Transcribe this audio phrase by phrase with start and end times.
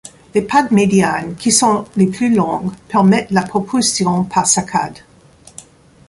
[0.33, 4.97] Les pattes médianes, qui sont les plus longues, permettent la propulsion par saccades.